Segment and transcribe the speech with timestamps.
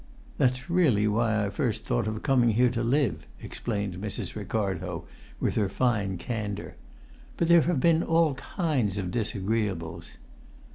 [0.39, 4.33] "That's really why I first thought of coming here to live," explained Mrs.
[4.35, 5.05] Ricardo,
[5.39, 6.73] with her fine candour.
[7.37, 10.13] "But there have been all kinds of disagreeables."